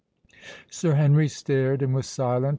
[0.71, 2.49] Sir Henry stared and was silent.